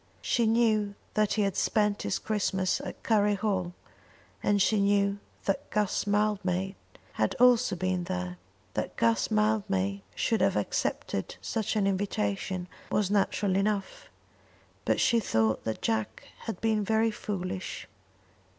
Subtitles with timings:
[0.23, 3.75] She knew that he had spent his Christmas at Curry Hall,
[4.41, 6.75] and she knew that Guss Mildmay
[7.21, 8.39] had also been there.
[8.73, 14.09] That Guss Mildmay should have accepted such an invitation was natural enough,
[14.85, 17.87] but she thought that Jack had been very foolish.